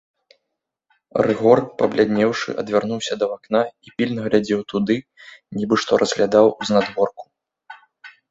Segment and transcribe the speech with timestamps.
[1.27, 4.97] Рыгор, пабляднеўшы, адвярнуўся да акна і пільна глядзеў туды,
[5.61, 7.25] нібы што разглядаў знадворку.